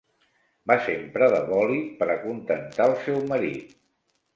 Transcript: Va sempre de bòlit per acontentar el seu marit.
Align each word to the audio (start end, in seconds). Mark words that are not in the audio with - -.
Va 0.71 0.77
sempre 0.87 1.29
de 1.35 1.43
bòlit 1.51 1.95
per 2.03 2.11
acontentar 2.17 2.93
el 2.93 3.01
seu 3.09 3.25
marit. 3.35 3.83